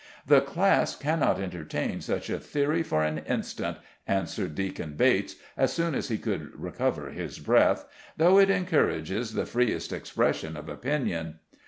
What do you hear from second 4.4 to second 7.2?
Deacon Bates, as soon as he could recover